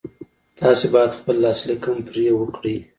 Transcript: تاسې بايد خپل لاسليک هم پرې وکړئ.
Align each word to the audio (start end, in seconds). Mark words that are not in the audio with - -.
تاسې 0.59 0.85
بايد 0.93 1.11
خپل 1.19 1.35
لاسليک 1.43 1.81
هم 1.87 1.97
پرې 2.07 2.23
وکړئ. 2.39 2.77